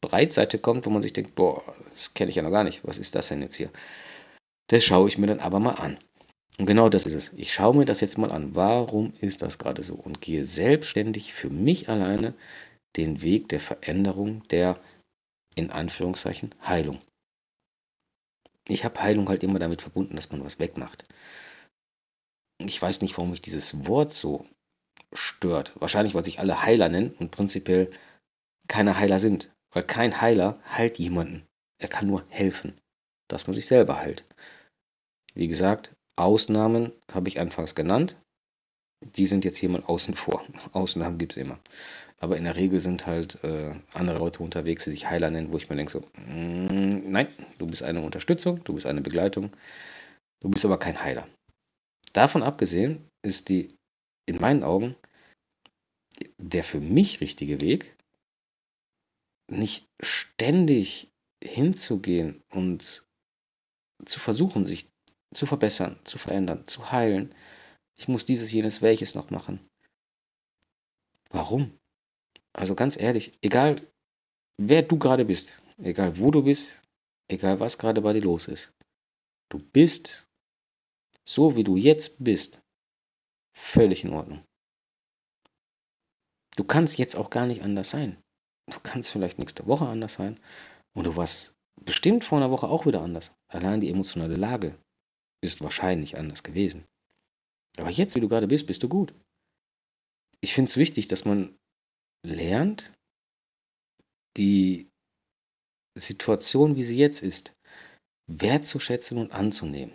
Breitseite 0.00 0.58
kommt, 0.58 0.86
wo 0.86 0.90
man 0.90 1.02
sich 1.02 1.12
denkt, 1.12 1.34
boah, 1.34 1.62
das 1.92 2.14
kenne 2.14 2.30
ich 2.30 2.36
ja 2.36 2.42
noch 2.42 2.52
gar 2.52 2.64
nicht, 2.64 2.86
was 2.86 2.98
ist 2.98 3.14
das 3.14 3.28
denn 3.28 3.42
jetzt 3.42 3.56
hier? 3.56 3.70
Das 4.68 4.84
schaue 4.84 5.08
ich 5.08 5.18
mir 5.18 5.26
dann 5.26 5.40
aber 5.40 5.60
mal 5.60 5.74
an. 5.74 5.98
Und 6.58 6.66
genau 6.66 6.88
das 6.88 7.04
ist 7.04 7.14
es. 7.14 7.32
Ich 7.34 7.52
schaue 7.52 7.76
mir 7.76 7.84
das 7.84 8.00
jetzt 8.00 8.16
mal 8.16 8.30
an. 8.30 8.54
Warum 8.54 9.12
ist 9.20 9.42
das 9.42 9.58
gerade 9.58 9.82
so? 9.82 9.94
Und 9.94 10.20
gehe 10.20 10.44
selbstständig 10.44 11.34
für 11.34 11.50
mich 11.50 11.88
alleine 11.88 12.32
den 12.96 13.22
Weg 13.22 13.48
der 13.50 13.60
Veränderung, 13.60 14.42
der 14.48 14.78
in 15.54 15.70
Anführungszeichen 15.70 16.54
Heilung. 16.66 16.98
Ich 18.68 18.84
habe 18.84 19.00
Heilung 19.02 19.28
halt 19.28 19.44
immer 19.44 19.58
damit 19.58 19.82
verbunden, 19.82 20.16
dass 20.16 20.30
man 20.30 20.44
was 20.44 20.58
wegmacht. 20.58 21.04
Ich 22.58 22.80
weiß 22.80 23.02
nicht, 23.02 23.16
warum 23.16 23.30
mich 23.30 23.42
dieses 23.42 23.86
Wort 23.86 24.12
so 24.12 24.46
stört. 25.12 25.72
Wahrscheinlich, 25.80 26.14
weil 26.14 26.24
sich 26.24 26.40
alle 26.40 26.62
Heiler 26.62 26.88
nennen 26.88 27.14
und 27.18 27.30
prinzipiell 27.30 27.90
keine 28.68 28.98
Heiler 28.98 29.18
sind. 29.18 29.52
Weil 29.72 29.82
kein 29.82 30.20
Heiler 30.20 30.58
heilt 30.70 30.98
jemanden. 30.98 31.46
Er 31.78 31.88
kann 31.88 32.06
nur 32.06 32.24
helfen, 32.28 32.80
dass 33.28 33.46
man 33.46 33.54
sich 33.54 33.66
selber 33.66 33.98
heilt. 33.98 34.24
Wie 35.34 35.48
gesagt, 35.48 35.94
Ausnahmen 36.16 36.92
habe 37.12 37.28
ich 37.28 37.38
anfangs 37.38 37.74
genannt. 37.74 38.16
Die 39.04 39.26
sind 39.26 39.44
jetzt 39.44 39.58
hier 39.58 39.68
mal 39.68 39.84
außen 39.84 40.14
vor. 40.14 40.42
Ausnahmen 40.72 41.18
gibt 41.18 41.32
es 41.32 41.36
immer. 41.36 41.58
Aber 42.18 42.38
in 42.38 42.44
der 42.44 42.56
Regel 42.56 42.80
sind 42.80 43.06
halt 43.06 43.44
äh, 43.44 43.74
andere 43.92 44.18
Leute 44.18 44.42
unterwegs, 44.42 44.84
die 44.84 44.92
sich 44.92 45.10
Heiler 45.10 45.30
nennen, 45.30 45.52
wo 45.52 45.58
ich 45.58 45.68
mir 45.68 45.76
denke 45.76 45.92
so, 45.92 46.00
mm, 46.00 47.10
nein, 47.10 47.28
du 47.58 47.66
bist 47.66 47.82
eine 47.82 48.00
Unterstützung, 48.00 48.64
du 48.64 48.72
bist 48.72 48.86
eine 48.86 49.02
Begleitung, 49.02 49.50
du 50.40 50.48
bist 50.48 50.64
aber 50.64 50.78
kein 50.78 51.02
Heiler. 51.02 51.28
Davon 52.12 52.42
abgesehen 52.42 53.08
ist 53.22 53.48
die, 53.48 53.76
in 54.26 54.40
meinen 54.40 54.62
Augen, 54.62 54.96
der 56.38 56.64
für 56.64 56.80
mich 56.80 57.20
richtige 57.20 57.60
Weg, 57.60 57.96
nicht 59.48 59.86
ständig 60.00 61.10
hinzugehen 61.42 62.42
und 62.50 63.04
zu 64.04 64.20
versuchen, 64.20 64.64
sich 64.64 64.88
zu 65.32 65.46
verbessern, 65.46 65.98
zu 66.04 66.18
verändern, 66.18 66.66
zu 66.66 66.90
heilen. 66.90 67.34
Ich 67.96 68.08
muss 68.08 68.24
dieses, 68.24 68.52
jenes, 68.52 68.82
welches 68.82 69.14
noch 69.14 69.30
machen. 69.30 69.60
Warum? 71.30 71.78
Also 72.52 72.74
ganz 72.74 72.96
ehrlich, 72.96 73.38
egal 73.42 73.76
wer 74.58 74.82
du 74.82 74.98
gerade 74.98 75.24
bist, 75.24 75.60
egal 75.78 76.18
wo 76.18 76.30
du 76.30 76.42
bist, 76.42 76.82
egal 77.28 77.60
was 77.60 77.78
gerade 77.78 78.00
bei 78.00 78.12
dir 78.12 78.22
los 78.22 78.48
ist, 78.48 78.72
du 79.50 79.58
bist 79.58 80.25
so 81.28 81.56
wie 81.56 81.64
du 81.64 81.76
jetzt 81.76 82.22
bist, 82.22 82.62
völlig 83.56 84.04
in 84.04 84.12
Ordnung. 84.12 84.44
Du 86.56 86.64
kannst 86.64 86.98
jetzt 86.98 87.16
auch 87.16 87.30
gar 87.30 87.46
nicht 87.46 87.62
anders 87.62 87.90
sein. 87.90 88.22
Du 88.70 88.80
kannst 88.80 89.10
vielleicht 89.10 89.38
nächste 89.38 89.66
Woche 89.66 89.86
anders 89.86 90.14
sein 90.14 90.40
und 90.94 91.04
du 91.04 91.16
warst 91.16 91.54
bestimmt 91.80 92.24
vor 92.24 92.38
einer 92.38 92.50
Woche 92.50 92.68
auch 92.68 92.86
wieder 92.86 93.02
anders. 93.02 93.32
Allein 93.48 93.80
die 93.80 93.90
emotionale 93.90 94.36
Lage, 94.36 94.78
ist 95.42 95.62
wahrscheinlich 95.62 96.18
anders 96.18 96.42
gewesen. 96.42 96.86
Aber 97.78 97.90
jetzt, 97.90 98.14
wie 98.14 98.20
du 98.20 98.28
gerade 98.28 98.46
bist, 98.46 98.66
bist 98.66 98.82
du 98.82 98.88
gut. 98.88 99.14
Ich 100.40 100.54
finde 100.54 100.70
es 100.70 100.76
wichtig, 100.76 101.08
dass 101.08 101.24
man 101.24 101.56
lernt, 102.24 102.92
die 104.36 104.88
Situation, 105.96 106.76
wie 106.76 106.84
sie 106.84 106.98
jetzt 106.98 107.22
ist, 107.22 107.54
wertzuschätzen 108.26 109.18
und 109.18 109.32
anzunehmen. 109.32 109.92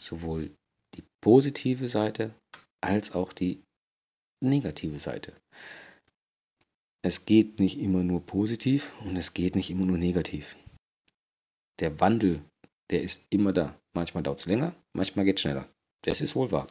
Sowohl 0.00 0.50
die 0.94 1.04
positive 1.20 1.88
Seite 1.88 2.34
als 2.80 3.12
auch 3.12 3.32
die 3.32 3.62
negative 4.42 4.98
Seite. 4.98 5.34
Es 7.02 7.24
geht 7.24 7.60
nicht 7.60 7.78
immer 7.78 8.02
nur 8.02 8.24
positiv 8.24 8.92
und 9.04 9.16
es 9.16 9.34
geht 9.34 9.56
nicht 9.56 9.70
immer 9.70 9.86
nur 9.86 9.98
negativ. 9.98 10.56
Der 11.80 12.00
Wandel 12.00 12.42
der 12.90 13.02
ist 13.02 13.26
immer 13.30 13.52
da. 13.52 13.78
Manchmal 13.94 14.22
dauert 14.22 14.40
es 14.40 14.46
länger, 14.46 14.74
manchmal 14.92 15.24
geht 15.24 15.36
es 15.36 15.42
schneller. 15.42 15.66
Das 16.02 16.20
ist 16.20 16.34
wohl 16.34 16.50
wahr. 16.50 16.66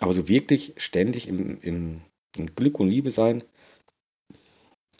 Aber 0.00 0.12
so 0.12 0.28
wirklich 0.28 0.74
ständig 0.76 1.28
im, 1.28 1.60
im, 1.60 2.00
im 2.36 2.54
Glück 2.54 2.80
und 2.80 2.88
Liebe 2.88 3.10
sein, 3.10 3.44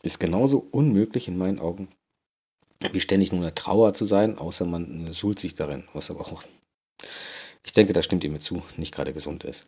ist 0.03 0.21
genauso 0.21 0.59
unmöglich 0.71 1.29
in 1.29 1.37
meinen 1.37 1.59
Augen, 1.59 1.89
wie 2.93 3.01
ständig 3.01 3.33
nur 3.33 3.41
in 3.41 3.47
der 3.47 3.55
Trauer 3.55 3.95
zu 3.95 4.05
sein, 4.05 4.39
außer 4.39 4.65
man 4.65 5.13
suhlt 5.13 5.39
sich 5.39 5.55
darin, 5.55 5.89
was 5.93 6.11
aber 6.11 6.21
auch, 6.21 6.45
ich 7.65 7.73
denke, 7.73 7.93
da 7.93 8.03
stimmt 8.03 8.25
ihr 8.25 8.31
mir 8.31 8.39
zu, 8.39 8.63
nicht 8.77 8.95
gerade 8.95 9.13
gesund 9.13 9.45
ist. 9.45 9.67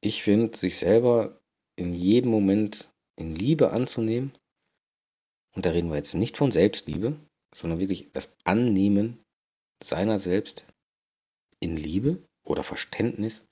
Ich 0.00 0.22
finde, 0.22 0.56
sich 0.56 0.76
selber 0.76 1.40
in 1.76 1.92
jedem 1.92 2.30
Moment 2.30 2.90
in 3.16 3.34
Liebe 3.34 3.70
anzunehmen, 3.70 4.32
und 5.54 5.66
da 5.66 5.70
reden 5.70 5.90
wir 5.90 5.96
jetzt 5.96 6.14
nicht 6.14 6.36
von 6.36 6.50
Selbstliebe, 6.50 7.18
sondern 7.54 7.80
wirklich 7.80 8.12
das 8.12 8.36
Annehmen 8.44 9.20
seiner 9.82 10.18
selbst 10.18 10.64
in 11.58 11.76
Liebe 11.76 12.22
oder 12.44 12.64
Verständnis 12.64 13.46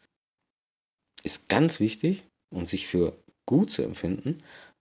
ist 1.24 1.48
ganz 1.48 1.80
wichtig 1.80 2.24
und 2.50 2.66
sich 2.66 2.86
für 2.86 3.20
gut 3.46 3.70
zu 3.70 3.82
empfinden, 3.82 4.38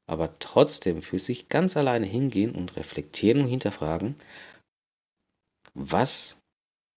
aber 0.07 0.39
trotzdem 0.39 1.01
für 1.01 1.19
sich 1.19 1.49
ganz 1.49 1.77
alleine 1.77 2.05
hingehen 2.05 2.55
und 2.55 2.75
reflektieren 2.75 3.41
und 3.41 3.49
hinterfragen, 3.49 4.15
was 5.73 6.37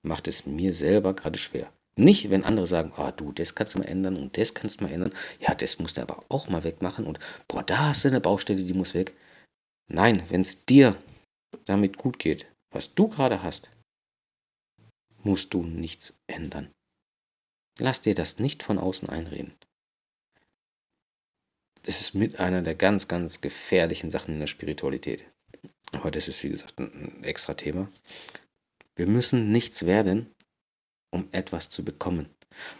macht 0.02 0.28
es 0.28 0.46
mir 0.46 0.72
selber 0.72 1.14
gerade 1.14 1.38
schwer. 1.38 1.72
Nicht, 1.96 2.30
wenn 2.30 2.44
andere 2.44 2.66
sagen, 2.66 2.92
oh, 2.96 3.10
du, 3.10 3.32
das 3.32 3.54
kannst 3.54 3.74
du 3.74 3.80
mal 3.80 3.84
ändern 3.84 4.16
und 4.16 4.38
das 4.38 4.54
kannst 4.54 4.80
du 4.80 4.84
mal 4.84 4.92
ändern. 4.92 5.12
Ja, 5.40 5.54
das 5.54 5.78
musst 5.78 5.96
du 5.96 6.02
aber 6.02 6.24
auch 6.28 6.48
mal 6.48 6.64
wegmachen 6.64 7.04
und 7.06 7.18
boah, 7.48 7.62
da 7.62 7.88
hast 7.88 8.04
du 8.04 8.08
eine 8.08 8.20
Baustelle, 8.20 8.62
die 8.62 8.72
muss 8.72 8.94
weg. 8.94 9.12
Nein, 9.88 10.22
wenn 10.30 10.42
es 10.42 10.64
dir 10.64 10.96
damit 11.66 11.98
gut 11.98 12.18
geht, 12.18 12.46
was 12.70 12.94
du 12.94 13.08
gerade 13.08 13.42
hast, 13.42 13.70
musst 15.24 15.52
du 15.52 15.62
nichts 15.62 16.14
ändern. 16.26 16.70
Lass 17.78 18.00
dir 18.00 18.14
das 18.14 18.38
nicht 18.38 18.62
von 18.62 18.78
außen 18.78 19.08
einreden. 19.08 19.52
Das 21.82 22.00
ist 22.00 22.14
mit 22.14 22.38
einer 22.40 22.62
der 22.62 22.74
ganz, 22.74 23.08
ganz 23.08 23.40
gefährlichen 23.40 24.10
Sachen 24.10 24.34
in 24.34 24.40
der 24.40 24.46
Spiritualität. 24.46 25.24
Aber 25.92 26.10
das 26.10 26.28
ist, 26.28 26.42
wie 26.42 26.50
gesagt, 26.50 26.78
ein 26.78 27.24
extra 27.24 27.54
Thema. 27.54 27.90
Wir 28.96 29.06
müssen 29.06 29.50
nichts 29.50 29.86
werden, 29.86 30.32
um 31.10 31.28
etwas 31.32 31.68
zu 31.70 31.84
bekommen. 31.84 32.28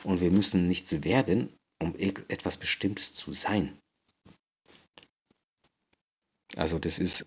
Und 0.05 0.21
wir 0.21 0.31
müssen 0.31 0.69
nichts 0.69 1.03
werden, 1.03 1.53
um 1.81 1.95
etwas 1.97 2.57
Bestimmtes 2.57 3.15
zu 3.15 3.33
sein. 3.33 3.79
Also 6.57 6.79
das 6.79 6.99
ist, 6.99 7.27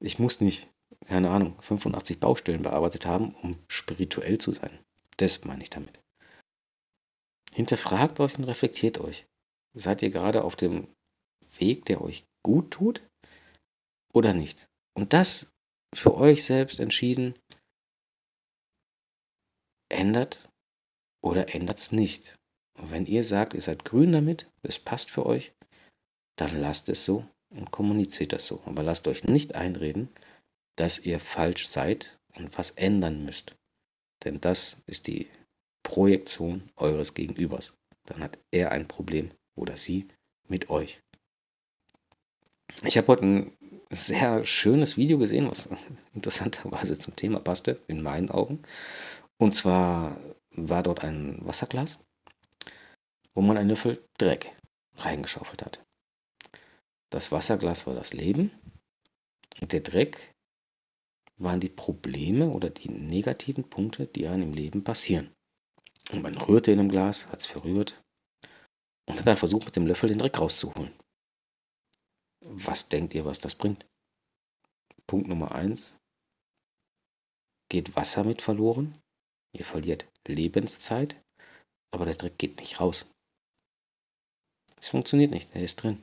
ich 0.00 0.18
muss 0.18 0.40
nicht, 0.40 0.68
keine 1.06 1.30
Ahnung, 1.30 1.60
85 1.60 2.20
Baustellen 2.20 2.62
bearbeitet 2.62 3.06
haben, 3.06 3.34
um 3.34 3.58
spirituell 3.68 4.38
zu 4.38 4.52
sein. 4.52 4.78
Das 5.16 5.44
meine 5.44 5.62
ich 5.62 5.70
damit. 5.70 5.98
Hinterfragt 7.52 8.20
euch 8.20 8.38
und 8.38 8.44
reflektiert 8.44 8.98
euch. 8.98 9.26
Seid 9.74 10.02
ihr 10.02 10.10
gerade 10.10 10.44
auf 10.44 10.56
dem 10.56 10.88
Weg, 11.58 11.84
der 11.86 12.02
euch 12.02 12.24
gut 12.42 12.70
tut 12.70 13.02
oder 14.12 14.34
nicht? 14.34 14.68
Und 14.94 15.12
das 15.12 15.50
für 15.94 16.14
euch 16.14 16.44
selbst 16.44 16.80
entschieden, 16.80 17.34
ändert 19.88 20.48
oder 21.22 21.54
ändert 21.54 21.78
es 21.78 21.92
nicht. 21.92 22.36
Und 22.78 22.90
wenn 22.90 23.06
ihr 23.06 23.24
sagt, 23.24 23.54
ihr 23.54 23.60
seid 23.60 23.84
grün 23.84 24.12
damit, 24.12 24.50
es 24.62 24.78
passt 24.78 25.10
für 25.10 25.26
euch, 25.26 25.52
dann 26.36 26.60
lasst 26.60 26.88
es 26.88 27.04
so 27.04 27.26
und 27.50 27.70
kommuniziert 27.70 28.32
das 28.32 28.46
so. 28.46 28.62
Aber 28.64 28.82
lasst 28.82 29.06
euch 29.08 29.24
nicht 29.24 29.54
einreden, 29.54 30.08
dass 30.76 30.98
ihr 30.98 31.20
falsch 31.20 31.68
seid 31.68 32.18
und 32.34 32.56
was 32.56 32.72
ändern 32.72 33.24
müsst. 33.24 33.54
Denn 34.24 34.40
das 34.40 34.78
ist 34.86 35.06
die 35.06 35.28
Projektion 35.82 36.70
eures 36.76 37.14
Gegenübers. 37.14 37.74
Dann 38.06 38.20
hat 38.20 38.38
er 38.50 38.72
ein 38.72 38.88
Problem 38.88 39.30
oder 39.54 39.76
sie 39.76 40.08
mit 40.48 40.70
euch. 40.70 41.00
Ich 42.84 42.96
habe 42.96 43.08
heute 43.08 43.24
ein 43.24 43.56
sehr 43.90 44.44
schönes 44.44 44.96
Video 44.96 45.18
gesehen, 45.18 45.48
was 45.50 45.68
interessanterweise 46.14 46.96
zum 46.96 47.14
Thema 47.16 47.40
passte, 47.40 47.80
in 47.86 48.02
meinen 48.02 48.30
Augen. 48.30 48.62
Und 49.38 49.54
zwar 49.54 50.16
war 50.50 50.82
dort 50.82 51.04
ein 51.04 51.38
Wasserglas, 51.44 52.00
wo 53.34 53.42
man 53.42 53.56
einen 53.56 53.70
Löffel 53.70 54.02
Dreck 54.18 54.52
reingeschaufelt 54.96 55.62
hat. 55.64 55.84
Das 57.10 57.32
Wasserglas 57.32 57.86
war 57.86 57.94
das 57.94 58.12
Leben 58.12 58.50
und 59.60 59.72
der 59.72 59.80
Dreck 59.80 60.30
waren 61.36 61.60
die 61.60 61.68
Probleme 61.68 62.48
oder 62.50 62.70
die 62.70 62.90
negativen 62.90 63.68
Punkte, 63.68 64.06
die 64.06 64.26
einem 64.26 64.44
im 64.44 64.52
Leben 64.52 64.84
passieren. 64.84 65.30
Und 66.10 66.22
man 66.22 66.36
rührte 66.36 66.72
in 66.72 66.78
dem 66.78 66.88
Glas, 66.88 67.26
hat 67.28 67.40
es 67.40 67.46
verrührt 67.46 68.02
und 69.12 69.18
hat 69.18 69.26
dann 69.26 69.36
versucht, 69.36 69.66
mit 69.66 69.76
dem 69.76 69.86
Löffel 69.86 70.08
den 70.08 70.18
Dreck 70.18 70.40
rauszuholen. 70.40 70.92
Was 72.40 72.88
denkt 72.88 73.12
ihr, 73.14 73.26
was 73.26 73.38
das 73.38 73.54
bringt? 73.54 73.86
Punkt 75.06 75.28
Nummer 75.28 75.52
eins: 75.52 75.94
Geht 77.68 77.94
Wasser 77.94 78.24
mit 78.24 78.40
verloren? 78.40 78.98
Ihr 79.52 79.66
verliert 79.66 80.06
Lebenszeit, 80.26 81.14
aber 81.90 82.06
der 82.06 82.14
Dreck 82.14 82.38
geht 82.38 82.58
nicht 82.58 82.80
raus. 82.80 83.06
Es 84.80 84.88
funktioniert 84.88 85.30
nicht, 85.30 85.54
er 85.54 85.62
ist 85.62 85.82
drin. 85.82 86.02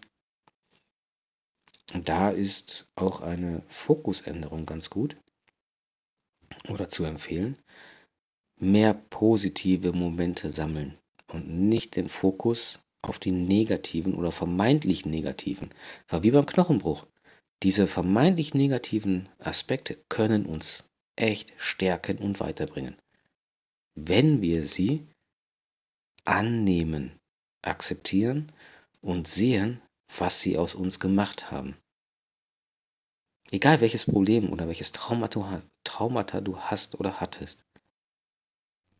Und 1.93 2.07
da 2.07 2.29
ist 2.29 2.87
auch 2.95 3.21
eine 3.21 3.63
Fokusänderung 3.69 4.67
ganz 4.67 4.91
gut 4.91 5.17
oder 6.69 6.89
zu 6.89 7.05
empfehlen. 7.05 7.57
Mehr 8.59 8.93
positive 8.93 9.93
Momente 9.93 10.51
sammeln 10.51 10.99
und 11.27 11.49
nicht 11.49 11.95
den 11.95 12.07
Fokus 12.07 12.79
auf 13.01 13.19
die 13.19 13.31
negativen 13.31 14.15
oder 14.15 14.31
vermeintlich 14.31 15.05
negativen. 15.05 15.69
War 16.07 16.23
wie 16.23 16.31
beim 16.31 16.45
Knochenbruch. 16.45 17.05
Diese 17.63 17.87
vermeintlich 17.87 18.53
negativen 18.53 19.27
Aspekte 19.39 19.97
können 20.09 20.45
uns 20.45 20.85
echt 21.15 21.53
stärken 21.57 22.17
und 22.17 22.39
weiterbringen. 22.39 22.95
Wenn 23.95 24.41
wir 24.41 24.65
sie 24.65 25.05
annehmen, 26.23 27.11
akzeptieren 27.61 28.51
und 29.01 29.27
sehen, 29.27 29.81
was 30.17 30.41
sie 30.41 30.57
aus 30.57 30.75
uns 30.75 30.99
gemacht 30.99 31.51
haben. 31.51 31.75
Egal 33.51 33.81
welches 33.81 34.05
Problem 34.05 34.51
oder 34.51 34.67
welches 34.67 34.91
Traumata, 34.91 36.41
du 36.41 36.59
hast 36.59 36.99
oder 36.99 37.19
hattest, 37.19 37.65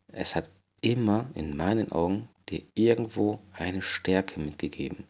es 0.08 0.34
hat 0.34 0.50
immer 0.80 1.30
in 1.34 1.56
meinen 1.56 1.92
Augen 1.92 2.28
dir 2.50 2.66
irgendwo 2.74 3.40
eine 3.52 3.82
Stärke 3.82 4.40
mitgegeben. 4.40 5.06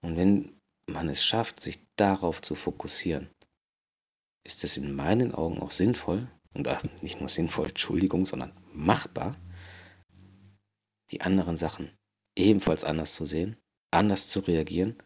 Und 0.00 0.16
wenn 0.16 0.60
man 0.86 1.08
es 1.08 1.24
schafft, 1.24 1.60
sich 1.60 1.80
darauf 1.96 2.42
zu 2.42 2.54
fokussieren, 2.54 3.28
ist 4.44 4.64
es 4.64 4.76
in 4.76 4.94
meinen 4.94 5.34
Augen 5.34 5.60
auch 5.60 5.70
sinnvoll, 5.70 6.28
und 6.52 6.68
nicht 7.02 7.20
nur 7.20 7.28
sinnvoll, 7.28 7.68
Entschuldigung, 7.68 8.26
sondern 8.26 8.52
machbar, 8.72 9.36
die 11.10 11.20
anderen 11.20 11.56
Sachen 11.56 11.90
ebenfalls 12.36 12.84
anders 12.84 13.14
zu 13.14 13.26
sehen, 13.26 13.56
anders 13.90 14.28
zu 14.28 14.40
reagieren 14.40 14.96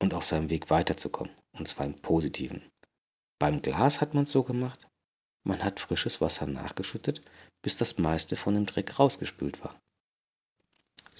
und 0.00 0.14
auf 0.14 0.26
seinem 0.26 0.50
Weg 0.50 0.70
weiterzukommen. 0.70 1.32
Und 1.52 1.66
zwar 1.66 1.86
im 1.86 1.96
Positiven. 1.96 2.62
Beim 3.40 3.62
Glas 3.62 4.00
hat 4.00 4.14
man 4.14 4.24
es 4.24 4.32
so 4.32 4.42
gemacht, 4.42 4.88
man 5.44 5.62
hat 5.64 5.80
frisches 5.80 6.20
Wasser 6.20 6.46
nachgeschüttet, 6.46 7.22
bis 7.62 7.76
das 7.76 7.98
meiste 7.98 8.36
von 8.36 8.54
dem 8.54 8.66
Dreck 8.66 8.98
rausgespült 8.98 9.62
war. 9.64 9.80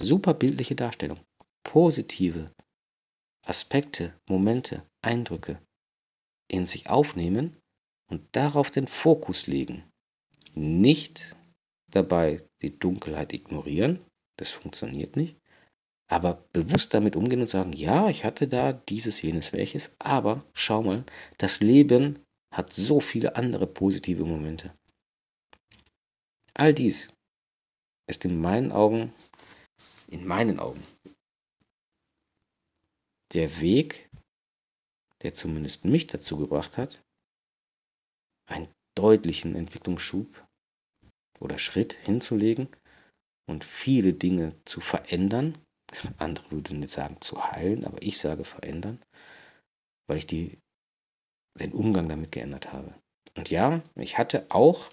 Super 0.01 0.33
bildliche 0.33 0.77
Darstellung. 0.77 1.19
Positive 1.65 2.53
Aspekte, 3.45 4.15
Momente, 4.29 4.87
Eindrücke 5.03 5.61
in 6.47 6.67
sich 6.67 6.89
aufnehmen 6.89 7.57
und 8.09 8.23
darauf 8.33 8.71
den 8.71 8.87
Fokus 8.87 9.49
legen. 9.49 9.83
Nicht 10.55 11.37
dabei 11.91 12.47
die 12.63 12.79
Dunkelheit 12.79 13.33
ignorieren, 13.33 13.99
das 14.37 14.53
funktioniert 14.53 15.17
nicht, 15.17 15.37
aber 16.09 16.45
bewusst 16.53 16.95
damit 16.95 17.17
umgehen 17.17 17.41
und 17.41 17.49
sagen, 17.49 17.73
ja, 17.73 18.09
ich 18.09 18.25
hatte 18.25 18.47
da 18.47 18.73
dieses, 18.73 19.21
jenes, 19.21 19.53
welches, 19.53 19.97
aber 19.99 20.39
schau 20.55 20.83
mal, 20.83 21.05
das 21.39 21.61
Leben 21.61 22.21
hat 22.55 22.73
so 22.73 23.01
viele 23.01 23.35
andere 23.35 23.67
positive 23.67 24.25
Momente. 24.25 24.73
All 26.55 26.73
dies 26.73 27.13
ist 28.07 28.25
in 28.25 28.41
meinen 28.41 28.73
Augen, 28.73 29.13
in 30.09 30.27
meinen 30.27 30.59
Augen, 30.59 30.83
der 33.33 33.61
Weg, 33.61 34.11
der 35.23 35.35
zumindest 35.35 35.85
mich 35.85 36.07
dazu 36.07 36.39
gebracht 36.39 36.79
hat, 36.79 37.05
einen 38.47 38.69
deutlichen 38.95 39.55
Entwicklungsschub 39.55 40.47
oder 41.41 41.59
Schritt 41.59 41.93
hinzulegen 41.93 42.69
und 43.47 43.65
viele 43.65 44.15
Dinge 44.15 44.55
zu 44.65 44.81
verändern, 44.81 45.57
andere 46.19 46.51
würden 46.51 46.83
jetzt 46.83 46.95
sagen 46.95 47.21
zu 47.21 47.45
heilen, 47.45 47.85
aber 47.85 48.03
ich 48.03 48.19
sage 48.19 48.45
verändern, 48.45 49.03
weil 50.07 50.19
ich 50.19 50.27
die, 50.27 50.59
den 51.59 51.73
Umgang 51.73 52.09
damit 52.09 52.33
geändert 52.33 52.73
habe. 52.73 52.95
Und 53.37 53.51
ja, 53.51 53.83
ich 53.95 54.19
hatte 54.19 54.47
auch 54.49 54.89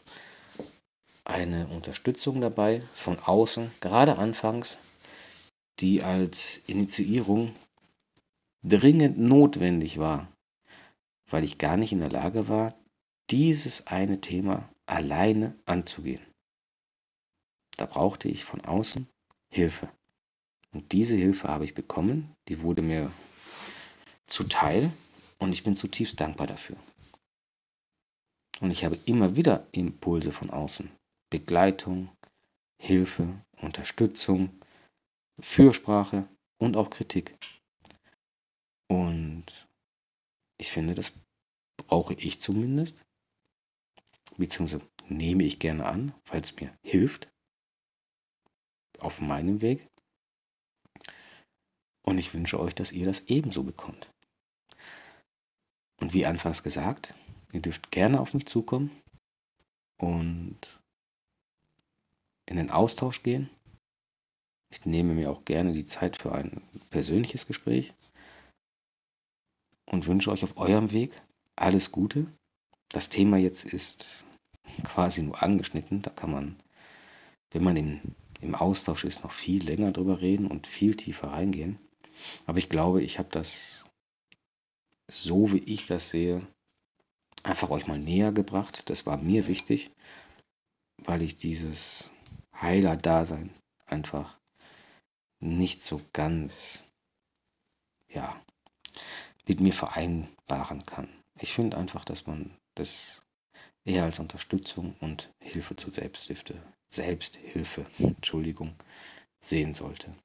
eine 1.24 1.68
Unterstützung 1.68 2.42
dabei 2.42 2.82
von 2.82 3.18
außen, 3.18 3.72
gerade 3.80 4.18
anfangs, 4.18 4.78
die 5.80 6.04
als 6.04 6.58
Initiierung 6.68 7.54
dringend 8.64 9.18
notwendig 9.18 10.00
war, 10.00 10.28
weil 11.30 11.44
ich 11.44 11.58
gar 11.58 11.78
nicht 11.78 11.92
in 11.92 12.00
der 12.00 12.12
Lage 12.12 12.48
war, 12.48 12.74
dieses 13.30 13.88
eine 13.88 14.22
Thema 14.22 14.70
alleine 14.86 15.56
anzugehen. 15.66 16.22
Da 17.78 17.86
brauchte 17.86 18.30
ich 18.30 18.44
von 18.44 18.62
außen 18.62 19.08
Hilfe. 19.50 19.90
Und 20.74 20.92
diese 20.92 21.16
Hilfe 21.16 21.48
habe 21.48 21.66
ich 21.66 21.74
bekommen, 21.74 22.34
die 22.48 22.62
wurde 22.62 22.82
mir 22.82 23.12
zuteil 24.28 24.92
und 25.40 25.54
ich 25.54 25.64
bin 25.64 25.78
zutiefst 25.78 26.20
dankbar 26.20 26.48
dafür. 26.48 26.78
Und 28.62 28.72
ich 28.72 28.86
habe 28.86 28.98
immer 29.06 29.36
wieder 29.36 29.66
Impulse 29.72 30.32
von 30.32 30.50
außen. 30.50 30.90
Begleitung, 31.30 32.10
Hilfe, 32.82 33.28
Unterstützung, 33.62 34.50
Fürsprache 35.42 36.28
und 36.58 36.78
auch 36.78 36.90
Kritik. 36.90 37.38
Und 38.88 39.68
ich 40.58 40.72
finde, 40.72 40.94
das 40.94 41.14
brauche 41.78 42.14
ich 42.14 42.40
zumindest, 42.40 43.06
beziehungsweise 44.38 44.88
nehme 45.08 45.44
ich 45.44 45.60
gerne 45.60 45.86
an, 45.86 46.14
weil 46.26 46.42
es 46.42 46.56
mir 46.56 46.76
hilft 46.84 47.30
auf 49.00 49.22
meinem 49.22 49.62
Weg. 49.62 49.88
Und 52.04 52.18
ich 52.18 52.34
wünsche 52.34 52.60
euch, 52.60 52.76
dass 52.76 52.92
ihr 52.92 53.06
das 53.06 53.22
ebenso 53.22 53.64
bekommt. 53.64 54.10
Und 56.00 56.14
wie 56.14 56.26
anfangs 56.26 56.62
gesagt, 56.62 57.16
ihr 57.52 57.62
dürft 57.62 57.92
gerne 57.92 58.20
auf 58.20 58.34
mich 58.34 58.46
zukommen 58.46 58.92
und 59.98 60.80
in 62.46 62.58
den 62.58 62.70
Austausch 62.70 63.24
gehen. 63.24 63.50
Ich 64.76 64.86
nehme 64.86 65.14
mir 65.14 65.32
auch 65.32 65.46
gerne 65.46 65.72
die 65.72 65.86
Zeit 65.86 66.18
für 66.18 66.34
ein 66.34 66.62
persönliches 66.90 67.48
Gespräch 67.48 67.94
und 69.86 70.06
wünsche 70.06 70.32
euch 70.32 70.44
auf 70.44 70.58
eurem 70.58 70.92
Weg 70.92 71.16
alles 71.56 71.92
Gute. 71.92 72.28
Das 72.90 73.08
Thema 73.10 73.38
jetzt 73.38 73.64
ist 73.64 74.26
quasi 74.84 75.24
nur 75.24 75.42
angeschnitten, 75.42 76.02
da 76.02 76.10
kann 76.10 76.32
man 76.32 76.56
wenn 77.56 77.64
man 77.64 77.78
in, 77.78 78.02
im 78.42 78.54
Austausch 78.54 79.06
ist, 79.06 79.24
noch 79.24 79.32
viel 79.32 79.64
länger 79.64 79.94
drüber 79.94 80.20
reden 80.20 80.48
und 80.48 80.68
viel 80.68 80.98
tiefer 80.98 81.30
reingehen. 81.30 81.80
Aber 82.46 82.58
ich 82.58 82.68
glaube, 82.68 83.02
ich 83.02 83.18
habe 83.18 83.30
das 83.32 83.86
so, 85.10 85.54
wie 85.54 85.60
ich 85.60 85.86
das 85.86 86.10
sehe, 86.10 86.46
einfach 87.44 87.70
euch 87.70 87.88
mal 87.88 87.98
näher 87.98 88.34
gebracht. 88.34 88.90
Das 88.90 89.06
war 89.06 89.16
mir 89.16 89.48
wichtig, 89.48 89.90
weil 90.98 91.22
ich 91.22 91.38
dieses 91.38 92.12
Heiler-Dasein 92.60 93.52
einfach 93.86 94.38
nicht 95.40 95.82
so 95.84 96.02
ganz, 96.14 96.86
ja, 98.10 98.40
mit 99.48 99.60
mir 99.60 99.74
vereinbaren 99.74 100.86
kann. 100.86 101.10
Ich 101.40 101.54
finde 101.54 101.78
einfach, 101.78 102.06
dass 102.06 102.26
man 102.26 102.58
das 102.76 103.22
eher 103.84 104.04
als 104.04 104.20
Unterstützung 104.20 104.96
und 105.00 105.32
Hilfe 105.40 105.76
zur 105.76 105.92
Selbsthilfe, 105.92 106.62
Selbsthilfe, 106.88 107.86
Entschuldigung, 108.00 108.76
sehen 109.42 109.74
sollte. 109.74 110.16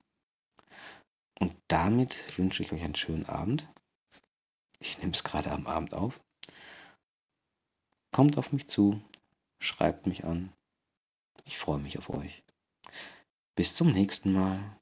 Und 1.38 1.54
damit 1.68 2.38
wünsche 2.38 2.62
ich 2.62 2.72
euch 2.72 2.82
einen 2.82 2.94
schönen 2.94 3.26
Abend. 3.26 3.66
Ich 4.78 4.98
nehme 4.98 5.12
es 5.12 5.24
gerade 5.24 5.50
am 5.50 5.66
Abend 5.66 5.94
auf. 5.94 6.20
Kommt 8.12 8.38
auf 8.38 8.52
mich 8.52 8.68
zu, 8.68 9.00
schreibt 9.58 10.06
mich 10.06 10.24
an. 10.24 10.52
Ich 11.44 11.58
freue 11.58 11.78
mich 11.78 11.98
auf 11.98 12.10
euch. 12.10 12.42
Bis 13.54 13.74
zum 13.74 13.92
nächsten 13.92 14.32
Mal. 14.32 14.79